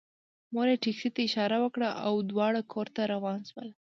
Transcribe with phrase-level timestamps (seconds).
[0.53, 3.69] مور یې ټکسي ته اشاره وکړه او دواړه کور ته روان شول